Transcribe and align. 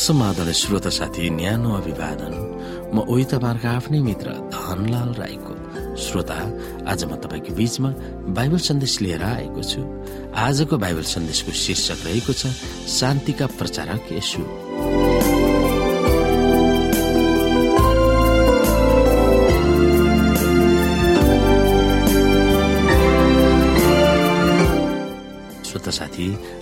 समाधान 0.00 0.50
श्रोत 0.52 0.86
साथी 0.88 1.28
न्यानो 1.30 1.70
अभिवादन। 1.76 2.32
म 2.94 3.04
उही 3.04 3.24
तपाईँहरूको 3.32 3.68
आफ्नै 3.68 4.00
मित्र 4.00 4.28
धनलाल 4.48 5.10
राईको 5.20 5.54
श्रोता। 6.00 6.38
आज 6.88 7.04
म 7.04 7.12
तपाईँको 7.20 7.52
बीचमा 7.52 7.90
बाइबल 8.32 8.58
सन्देश 8.58 8.94
लिएर 9.04 9.22
आएको 9.22 9.62
छु। 9.62 9.80
आजको 10.32 10.74
बाइबल 10.80 11.04
सन्देशको 11.04 11.52
शीर्षक 11.52 12.00
रहेको 12.06 12.32
छ 12.32 12.42
शान्तिका 12.88 13.46
प्रचारक 13.60 14.08
यसु 14.12 14.40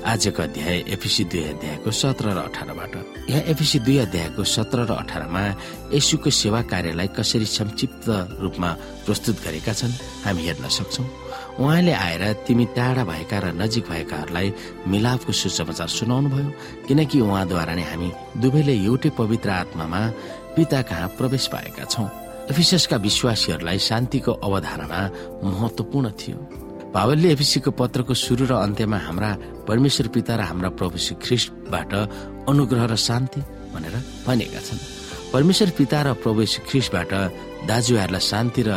आजको 0.09 0.43
अध्याय 0.43 0.79
एफिसी 0.89 1.25
दुई 1.29 1.43
अध्यायको 1.53 1.91
सत्र 1.93 2.33
र 2.33 2.41
अठारबाट। 2.49 2.95
यहाँ 3.29 3.43
एफिसी 3.53 3.79
दुई 3.85 3.97
अध्यायको 4.09 4.41
सत्र 4.41 4.89
र 4.89 4.93
अठारमा 5.05 5.43
यसुको 5.93 6.31
सेवा 6.33 6.61
कार्यलाई 6.65 7.09
कसरी 7.13 7.45
संक्षिप्त 7.45 8.09
रूपमा 8.41 8.71
प्रस्तुत 9.05 9.37
गरेका 9.45 9.73
छन् 9.77 9.93
हामी 10.25 10.43
हेर्न 10.49 10.65
सक्छौ। 10.65 11.05
उहाँले 11.61 11.93
आएर 11.93 12.25
तिमी 12.49 12.65
टाढा 12.73 13.05
भएका 13.05 13.39
र 13.39 13.47
नजिक 13.61 13.85
भएकाहरूलाई 13.85 14.49
मिलापको 14.89 15.33
सुसमाचार 15.33 15.89
सुनाउनु 15.93 16.29
भयो 16.33 16.49
किनकि 16.89 17.21
उहाँद्वारा 17.21 17.75
नै 17.77 17.85
हामी 17.93 18.09
दुवैले 18.41 18.75
एउटै 18.89 19.11
पवित्र 19.13 19.49
आत्मामा 19.61 20.01
पिता 20.57 20.81
कहाँ 20.89 21.09
प्रवेश 21.21 21.47
पाएका 21.53 21.85
छौँ। 21.85 22.09
एफिसका 22.49 22.97
विश्वासीहरूलाई 22.97 23.79
शान्तिको 23.79 24.33
अवधारणा 24.41 25.01
महत्वपूर्ण 25.45 26.11
थियो। 26.17 26.68
पावलले 26.95 27.29
एफिसीको 27.33 27.71
पत्रको 27.81 28.15
सुरु 28.15 28.45
र 28.51 28.53
अन्त्यमा 28.65 28.99
हाम्रा 29.07 29.31
परमेश्वर 29.69 30.07
पिता 30.15 30.33
र 30.37 30.41
हाम्रा 30.51 30.69
प्रभु 30.79 30.97
श्री 30.99 31.15
ख्रिस्टबाट 31.25 31.93
अनुग्रह 32.49 32.85
र 32.93 32.97
शान्ति 32.97 33.41
भनेर 33.75 33.95
भनेका 34.27 34.61
छन्। 34.67 34.81
परमेश्वर 35.33 35.69
पिता 35.79 35.99
र 36.03 36.09
प्रभु 36.25 36.45
श्री 36.53 36.65
ख्रिस्टबाट 36.69 37.13
दाजुभाइहरूलाई 37.69 38.25
शान्ति 38.33 38.63
र 38.69 38.71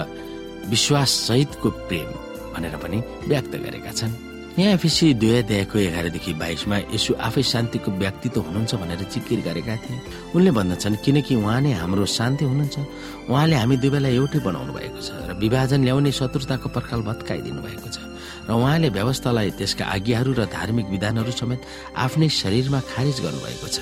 विश्वास 0.69 1.09
सहितको 1.27 1.69
प्रेम 1.87 2.09
भनेर 2.53 2.75
पनि 2.83 2.97
व्यक्त 3.31 3.53
गरेका 3.63 3.91
छन्। 3.95 4.30
यहाँ 4.51 4.73
एफिसी 4.73 5.13
दुई 5.15 5.31
अध्यायको 5.47 5.77
एघारदेखि 5.79 6.33
बाइसमा 6.35 6.77
यसो 6.91 7.13
आफै 7.23 7.43
शान्तिको 7.43 7.91
व्यक्तित्व 7.91 8.39
हुनुहुन्छ 8.41 8.75
भनेर 8.75 9.01
जिकिर 9.07 9.39
गरेका 9.47 9.75
थिए। 9.79 9.99
उनले 10.35 10.51
भन्दछन् 10.51 10.95
किनकि 11.05 11.35
उहाँ 11.39 11.61
नै 11.61 11.71
हाम्रो 11.79 12.05
शान्ति 12.05 12.45
हुनुहुन्छ। 12.45 12.77
उहाँले 13.31 13.55
हामी 13.55 13.75
बेला 13.79 14.09
एउटै 14.11 14.39
बनाउनु 14.43 14.71
भएको 14.75 14.99
छ 14.99 15.09
र 15.31 15.39
विभाजन 15.39 15.79
ल्याउने 15.87 16.11
शत्रुताको 16.11 16.67
पर्खाल 16.67 17.01
भत्काइदिनु 17.07 17.61
भएको 17.63 17.89
छ। 17.95 17.97
र 18.43 18.51
उहाँले 18.51 18.89
व्यवस्थालाई 18.91 19.49
त्यसका 19.55 19.83
आज्ञाहरू 19.87 20.31
र 20.35 20.43
धार्मिक 20.51 20.85
विधानहरू 20.99 21.31
समेत 21.31 21.61
आफ्नै 21.95 22.29
शरीरमा 22.29 22.79
खारेज 22.91 23.17
गर्नुभएको 23.23 23.67
छ। 23.71 23.79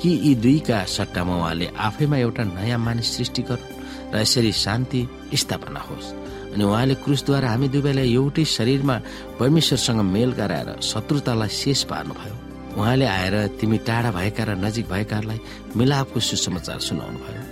कि 0.00 0.10
यी 0.24 0.34
दुईका 0.40 0.78
सट्टामा 0.96 1.34
उहाँले 1.36 1.66
आफैमा 1.76 2.16
एउटा 2.16 2.42
नयाँ 2.56 2.80
मानिस 2.80 3.08
सृष्टि 3.16 3.42
गरून् 3.48 3.74
र 4.12 4.24
यसरी 4.24 4.52
शान्ति 4.64 5.00
स्थापना 5.36 5.80
होस्। 5.88 6.08
अनि 6.56 6.64
उहाँले 6.64 6.94
क्रुसद्वारा 7.04 7.48
हामी 7.52 7.68
दुवैलाई 7.68 8.08
एउटै 8.16 8.44
शरीरमा 8.48 8.96
परमेश्वरसँग 9.36 10.00
मेल 10.08 10.30
गराएर 10.40 10.80
शत्रुतालाई 10.80 11.52
शेष 11.52 11.82
पार्नुभयो। 11.92 12.34
उहाँले 12.80 13.06
आएर 13.06 13.34
तिमी 13.60 13.78
टाढा 13.84 14.10
भएका 14.16 14.44
र 14.44 14.50
नजिक 14.56 14.88
भएकाहरूलाई 14.88 15.40
मिलापको 15.76 16.20
सुसमाचार 16.20 16.80
सुनाउनु 16.80 17.18
भयो 17.24 17.42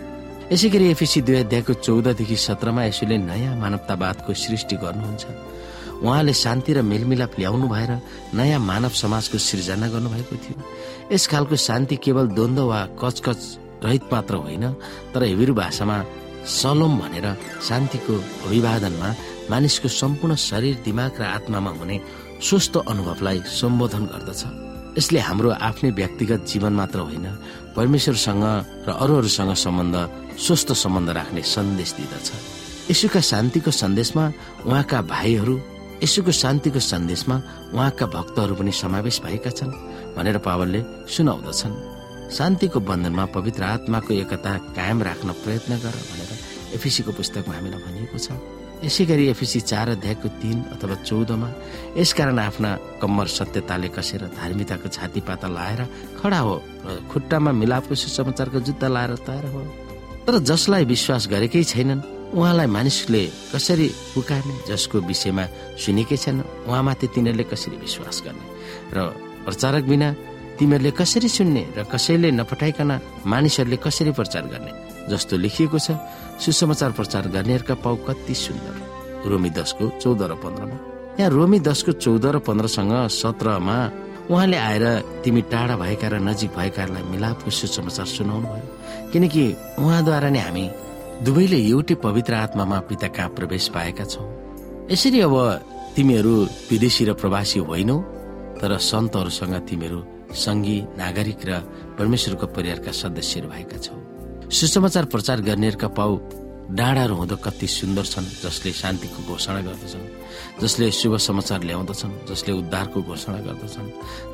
यसै 0.53 0.69
गरी 0.69 0.87
एफिसी 0.97 1.21
दुई 1.21 1.37
अध्यायको 1.45 1.73
चौधदेखि 1.85 2.37
सत्रमा 2.37 2.85
यसोले 2.85 3.17
नयाँ 3.29 3.57
मानवतावादको 3.61 4.33
सृष्टि 4.33 4.77
गर्नुहुन्छ। 4.77 5.25
उहाँले 6.05 6.33
शान्ति 6.33 6.73
र 6.73 6.83
मेलमिलाप 6.83 7.33
ल्याउनु 7.39 7.69
भएर 7.69 7.93
नयाँ 8.35 8.61
मानव 8.61 8.93
समाजको 8.93 9.39
सृजना 9.39 9.89
गर्नुभएको 9.89 10.37
थियो। 10.37 10.57
यस 11.13 11.27
खालको 11.29 11.57
शान्ति 11.57 11.97
केवल 12.05 12.27
द्वन्द 12.37 12.59
वा 12.59 12.81
कचकच 13.01 13.41
रहित 13.85 14.05
मात्र 14.13 14.35
होइन 14.45 14.65
तर 15.13 15.23
हिब्रू 15.25 15.55
भाषामा 15.55 15.97
सलोम 16.45 16.99
भनेर 17.01 17.27
शान्तिको 17.69 18.15
अभिवादनमा 18.47 19.09
मानिसको 19.51 19.89
सम्पूर्ण 19.89 20.35
शरीर 20.37 20.75
दिमाग 20.85 21.13
र 21.21 21.23
आत्मामा 21.37 21.71
हुने 21.81 21.97
स्वस्थ 22.45 22.75
अनुभवलाई 22.85 23.39
सम्बोधन 23.49 24.05
गर्दछ। 24.13 24.43
यसले 24.99 25.21
हाम्रो 25.21 25.51
आफ्नै 25.69 25.91
व्यक्तिगत 25.91 26.41
जीवन 26.47 26.73
मात्र 26.81 26.99
होइन 27.01 27.27
परमेश्वरसँग 27.77 28.45
र 28.87 28.91
अरूहरूसँग 28.93 29.53
सम्बन्ध 29.65 29.97
स्वस्थ 30.39 30.73
सम्बन्ध 30.85 31.11
राख्ने 31.11 31.43
सन्देश 31.43 31.91
दिँदछ। 31.97 32.29
यसुका 32.91 33.21
शान्तिको 33.21 33.71
सन्देशमा 33.73 34.25
उहाँका 34.69 34.99
भाइहरू 35.03 35.55
यसुको 36.05 36.33
शान्तिको 36.33 36.81
सन्देशमा 36.81 37.37
उहाँका 37.73 38.07
भक्तहरू 38.07 38.55
पनि 38.55 38.73
समावेश 38.73 39.21
भएका 39.25 39.51
छन् 39.51 39.73
भनेर 40.17 40.39
पावलले 40.45 40.81
सुनाउँदछन्। 41.09 42.04
शान्तिको 42.31 42.81
बन्धनमा 42.81 43.25
पवित्र 43.37 43.63
आत्माको 43.65 44.13
एकता 44.15 44.53
कायम 44.77 45.03
राख्न 45.03 45.29
प्रयत्न 45.45 45.73
गर 45.79 45.97
भनेर 46.11 46.31
एफिसीको 46.75 47.13
पुस्तकमा 47.13 47.55
हामीलाई 47.55 47.81
भनिएको 47.85 48.19
छ। 48.19 48.29
यसै 48.85 49.05
गरी 49.07 49.25
एफिसी 49.29 49.61
चार 49.61 49.89
अध्यायको 49.97 50.29
तीन 50.43 50.59
अथवा 50.75 50.95
चौधमा 51.09 51.49
यसकारण 51.97 52.39
आफ्ना 52.39 52.71
कम्मर 53.01 53.27
सत्यताले 53.39 53.89
कसेर 53.97 54.23
धार्मिकताको 54.35 54.89
छाती 54.89 55.21
पाता 55.21 55.49
लाएर 55.49 55.81
खडा 56.21 56.39
हो 56.39 56.55
र 56.85 57.01
खुट्टामा 57.13 57.53
मिलापको 57.53 57.95
सुसमाचारको 57.95 58.61
जुत्ता 58.61 58.89
लाएर 58.89 59.15
तयार 59.25 59.47
हो। 59.53 59.61
तर 60.27 60.35
जसलाई 60.43 60.85
विश्वास 60.85 61.29
गरेकै 61.31 61.63
छैनन् 61.65 62.03
उहाँलाई 62.35 62.67
मानिसले 62.67 63.23
कसरी 63.55 63.89
पुकार्ने 64.15 64.55
जसको 64.69 65.01
विषयमा 65.07 65.45
सुनेकै 65.79 66.17
छैन 66.17 66.41
उहाँमाथि 66.67 67.07
तिनीहरूले 67.15 67.45
कसरी 67.47 67.77
विश्वास 67.79 68.17
गर्ने? 68.27 68.47
र 68.93 68.99
प्रचारक 69.47 69.85
बिना 69.85 70.09
तिमीहरूले 70.59 70.91
कसरी 70.91 71.29
सुन्ने 71.29 71.63
र 71.77 71.83
कसैले 71.93 72.31
नपठाइकन 72.31 72.91
मानिसहरूले 73.27 73.77
कसरी 73.77 74.13
प्रचार 74.19 74.45
गर्ने? 74.53 74.73
जस्तो 75.11 75.35
लेखिएको 75.37 75.79
छ 75.79 75.99
सुसमाचार 76.41 76.91
प्रचार 76.99 77.29
गर्नेहरूका 77.35 77.75
पाउ 77.85 77.95
कति 78.07 78.35
सुन्दर। 78.35 78.75
रोमी 79.29 79.51
दसको 79.51 79.85
चौध 80.03 80.23
र 80.23 80.35
पन्ध्रमा। 80.39 80.77
यहाँ 81.19 81.31
रोमी 81.31 81.59
दसको 81.61 81.93
चौध 81.99 82.25
र 82.27 82.39
पन्ध्रसँग 82.39 82.93
सत्रमा 83.11 83.77
उहाँले 84.31 84.57
आएर 84.57 84.85
तिमी 85.25 85.43
टाढा 85.53 85.77
भएका 85.77 86.09
र 86.09 86.15
नजिक 86.23 86.51
भएकाहरूलाई 86.57 87.03
मिलापको 87.13 87.51
सुसमाचार 87.51 88.07
सुनाउनु 88.07 88.47
भयो 88.47 89.11
किनकि 89.13 89.45
उहाँद्वारा 89.79 90.29
नै 90.31 90.41
हामी 90.41 90.65
दुवैले 91.23 91.59
एउटै 91.71 91.95
पवित्र 92.01 92.33
आत्मामा 92.35 92.79
पिता 92.89 93.09
कहाँ 93.11 93.31
प्रवेश 93.37 93.69
पाएका 93.75 94.05
छौ। 94.05 94.23
यसरी 94.91 95.21
अब 95.21 95.35
तिमीहरू 95.97 96.35
विदेशी 96.71 97.05
र 97.05 97.13
प्रवासी 97.15 97.59
होइनौ 97.69 97.99
तर 98.61 98.77
सन्तहरूसँग 98.81 99.55
तिमीहरू 99.69 100.01
सङ्घी 100.35 100.79
नागरिक 100.99 101.41
र 101.49 101.51
परमेश्वरको 101.99 102.47
परिवारका 102.57 102.93
सदस्यहरू 102.93 103.49
भएका 103.49 103.79
छौ। 103.79 103.95
सुसमाचार 104.51 105.05
प्रचार 105.13 105.41
गर्नेहरूका 105.41 105.89
पाउ 105.89 106.13
डाँडाहरू 106.65 107.15
हुँदो 107.15 107.37
कति 107.45 107.67
सुन्दर 107.69 108.05
छन् 108.05 108.27
जसले 108.43 108.73
शान्तिको 108.73 109.21
घोषणा 109.29 109.61
गर्दछन् 109.69 110.07
जसले 110.63 110.91
शुभ 110.91 111.17
समाचार 111.21 111.61
ल्याउँदछन् 111.69 112.13
जसले 112.29 112.53
उद्धारको 112.61 112.99
घोषणा 113.03 113.39
गर्दछन् 113.47 113.89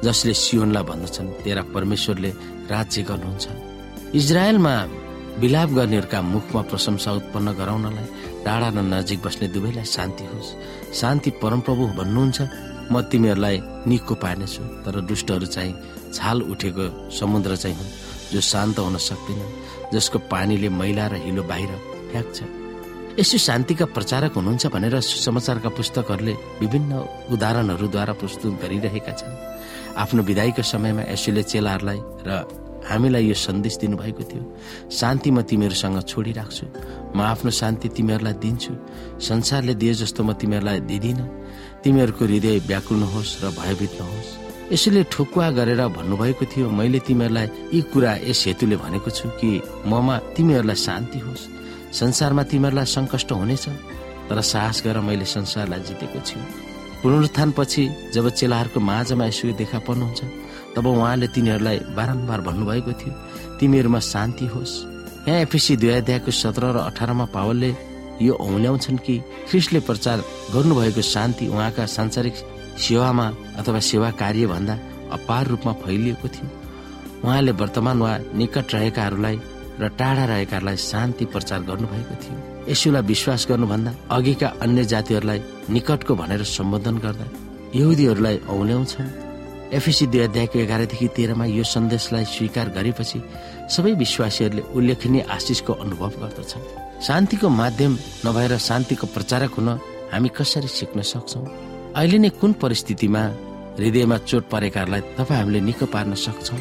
जसले 0.04 0.34
सियोनलाई 0.34 0.84
भन्दछन् 0.90 1.28
तेरा 1.42 1.62
परमेश्वरले 1.74 2.30
राज्य 2.70 3.02
गर्नुहुन्छ। 3.02 3.46
इजरायलमा 4.14 4.74
विलाप 5.42 5.70
गर्नेहरूका 5.78 6.20
मुखमा 6.22 6.62
प्रशंसा 6.70 7.10
उत्पन्न 7.18 7.48
गराउनलाई 7.58 8.06
टाढा 8.44 8.68
र 8.68 8.78
नजिक 8.94 9.18
बस्ने 9.22 9.46
दुवैलाई 9.54 9.84
शान्ति 9.84 10.24
होस्। 10.30 10.54
शान्ति 11.00 11.30
परमप्रभु 11.42 11.82
भन्नुहुन्छ। 11.98 12.38
म 12.90 13.00
तिमीहरूलाई 13.10 13.56
निको 13.86 14.14
पार्नेछु। 14.14 14.62
तर 14.84 15.00
दुष्टहरू 15.06 15.46
चाहिँ 15.46 15.74
छाल 16.14 16.42
उठेको 16.42 17.10
समुद्र 17.10 17.56
चाहिँ 17.56 17.76
हुन् 17.76 17.92
जो 18.32 18.40
शान्त 18.42 18.78
हुन 18.78 18.96
सक्दैन 18.98 19.40
जसको 19.94 20.18
पानीले 20.26 20.68
मैला 20.68 21.06
र 21.06 21.14
हिलो 21.24 21.42
बाहिर 21.42 21.70
फ्याँक्छ। 22.10 22.38
यसो 23.18 23.38
शान्तिका 23.38 23.84
प्रचारक 23.94 24.32
हुनुहुन्छ 24.34 24.66
भनेर 24.74 24.94
सुसमाचारका 25.00 25.68
पुस्तकहरूले 25.78 26.34
विभिन्न 26.62 26.92
उदाहरणहरूद्वारा 27.30 28.12
प्रस्तुत 28.20 28.52
गरिरहेका 28.62 29.12
छन्। 29.12 29.34
आफ्नो 30.02 30.22
विदाईको 30.22 30.62
समयमा 30.62 31.02
यसोले 31.14 31.42
चेलाहरूलाई 31.42 32.00
र 32.26 32.30
हामीलाई 32.88 33.24
यो 33.26 33.34
सन्देश 33.34 33.76
दिनुभएको 33.76 34.22
थियो। 34.30 34.42
शान्ति 34.90 35.30
म 35.30 35.42
तिमीहरूसँग 35.42 35.98
छोडिराख्छु। 36.08 36.66
म 37.16 37.18
आफ्नो 37.20 37.50
शान्ति 37.50 37.88
तिमीहरूलाई 37.88 38.34
दिन्छु। 38.40 38.72
संसारले 39.20 39.74
दिए 39.74 39.94
जस्तो 39.94 40.24
म 40.24 40.32
तिमीहरूलाई 40.32 40.80
दिँदिन। 40.80 41.20
तिमीहरूको 41.84 42.24
हृदय 42.24 42.58
व्याकुल 42.68 42.96
नहोस् 43.04 43.32
र 43.42 43.44
भयभीत 43.58 43.92
नहोस्। 44.00 44.28
यसैले 44.72 45.02
ठोकुवा 45.10 45.50
गरेर 45.50 45.82
भन्नुभएको 45.98 46.44
थियो 46.46 46.70
मैले 46.70 46.98
तिमीहरूलाई 47.02 47.46
यी 47.74 47.80
कुरा 47.90 48.12
यस 48.30 48.44
हेतुले 48.46 48.76
भनेको 48.76 49.10
छु 49.10 49.28
कि 49.40 49.50
ममा 49.86 50.16
तिमीहरूलाई 50.36 50.76
शान्ति 50.76 51.18
होस्। 51.18 51.48
संसारमा 51.90 52.42
तिमीहरूलाई 52.46 52.86
सङ्कष्ट 52.86 53.32
हुनेछ 53.32 53.66
तर 54.30 54.40
साहस 54.40 54.82
गरेर 54.86 55.02
मैले 55.02 55.26
संसारलाई 55.26 55.80
जितेको 55.80 56.20
छु। 56.22 56.38
पुनरुत्थान 57.02 57.50
पछि 57.56 57.82
जब 58.14 58.28
चेलाहरूको 58.30 58.80
माझमा 58.80 59.24
यसो 59.26 59.52
देखा 59.58 59.78
पर्नुहुन्छ 59.88 60.20
तब 60.76 60.86
उहाँले 60.86 61.26
तिनीहरूलाई 61.34 61.78
बारम्बार 61.96 62.40
भन्नुभएको 62.40 62.92
थियो 63.00 63.12
तिमीहरूमा 63.60 64.00
शान्ति 64.00 64.46
होस्। 64.46 64.74
यहाँ 65.28 65.40
एफिसी 65.40 65.76
दुई 65.76 65.90
अध्यायको 65.90 66.30
सत्र 66.30 66.72
र 66.74 66.76
अठारमा 66.88 67.24
पावलले 67.34 67.70
यो 68.22 68.34
औल्याउँछन् 68.34 68.98
कि 68.98 69.18
ख्रिस्टले 69.50 69.80
प्रचार 69.80 70.18
गर्नुभएको 70.54 71.02
शान्ति 71.04 71.46
उहाँका 71.48 71.86
सांसारिक 71.86 72.34
सेवामा 72.78 73.26
अथवा 73.58 73.80
सेवा 73.80 74.10
कार्य 74.20 74.46
भन्दा 74.46 74.74
अपार 75.12 75.46
रूपमा 75.46 75.72
फैलिएको 75.82 76.28
थियो। 76.28 76.48
उहाँले 77.24 77.52
वर्तमान 77.52 77.98
वा 78.00 78.12
निकट 78.34 78.74
रहेकाहरूलाई 78.74 79.40
र 79.80 79.88
टाढा 79.98 80.24
रहेकाहरूलाई 80.24 80.76
शान्ति 80.76 81.24
प्रचार 81.24 81.60
गर्नुभएको 81.62 82.14
थियो। 82.22 82.36
यसुलाई 82.70 83.02
विश्वास 83.02 83.46
गर्नुभन्दा 83.48 83.94
अघिका 84.10 84.48
अन्य 84.62 84.84
जातिहरूलाई 84.84 85.40
निकटको 85.70 86.14
भनेर 86.14 86.44
सम्बोधन 86.44 86.98
गर्दा 86.98 87.26
यहुदीहरूलाई 87.74 88.36
औल्याउँछन्। 88.48 89.29
एफिसी 89.72 90.06
दुई 90.06 90.20
अध्यायको 90.20 90.58
एघारदेखि 90.58 91.08
तेह्रमा 91.16 91.44
यो 91.46 91.64
सन्देशलाई 91.64 92.24
स्वीकार 92.24 92.68
गरेपछि 92.74 93.18
सबै 93.70 93.92
विश्वासीहरूले 94.02 94.62
उल्लेखनीय 94.74 95.22
आशिषको 95.30 95.72
अनुभव 95.72 96.12
गर्दछन्। 96.22 96.64
शान्तिको 97.06 97.48
माध्यम 97.48 97.92
नभएर 98.26 98.56
शान्तिको 98.58 99.06
प्रचारक 99.14 99.52
हुन 99.54 99.68
हामी 100.12 100.28
कसरी 100.34 100.68
सिक्न 100.68 101.02
सक्छौ? 101.02 101.40
अहिले 101.94 102.18
नै 102.18 102.30
कुन 102.40 102.52
परिस्थितिमा 102.58 103.22
हृदयमा 103.78 104.16
चोट 104.26 104.44
परेकाहरूलाई 104.50 105.02
तपाईँ 105.16 105.38
हामीले 105.38 105.60
निको 105.60 105.86
पार्न 105.86 106.14
सक्छौ? 106.18 106.56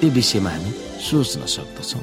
त्यो 0.00 0.10
विषयमा 0.10 0.50
हामी 0.50 0.70
सोच्न 1.06 1.46
सक्दछौँ। 1.46 2.02